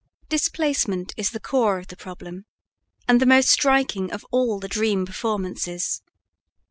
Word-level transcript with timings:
Displacement 0.29 1.13
is 1.15 1.29
the 1.29 1.39
core 1.39 1.77
of 1.77 1.85
the 1.89 1.95
problem, 1.95 2.47
and 3.07 3.21
the 3.21 3.25
most 3.27 3.49
striking 3.49 4.11
of 4.11 4.25
all 4.31 4.59
the 4.59 4.67
dream 4.67 5.05
performances. 5.05 6.01